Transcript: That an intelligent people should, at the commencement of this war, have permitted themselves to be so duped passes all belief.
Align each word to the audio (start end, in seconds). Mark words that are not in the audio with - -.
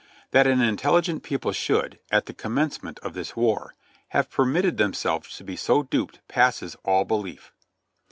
That 0.31 0.47
an 0.47 0.61
intelligent 0.61 1.21
people 1.21 1.51
should, 1.51 1.99
at 2.09 2.25
the 2.25 2.33
commencement 2.33 2.97
of 3.01 3.13
this 3.13 3.35
war, 3.35 3.75
have 4.07 4.31
permitted 4.31 4.77
themselves 4.77 5.37
to 5.37 5.43
be 5.43 5.55
so 5.55 5.83
duped 5.83 6.27
passes 6.27 6.75
all 6.83 7.05
belief. 7.05 7.53